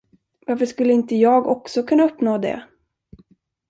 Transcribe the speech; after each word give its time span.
Varför 0.47 0.65
skulle 0.65 0.93
inte 0.93 1.15
jag 1.15 1.47
också 1.47 1.83
kunna 1.83 2.03
uppnå 2.03 2.37
det? 2.37 2.63